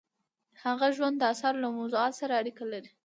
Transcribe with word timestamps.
د 0.53 0.55
هغه 0.63 0.87
ژوند 0.95 1.15
د 1.19 1.23
اثارو 1.33 1.61
له 1.63 1.69
موضوعاتو 1.77 2.19
سره 2.21 2.33
اړیکه 2.41 2.63
لري. 2.73 2.89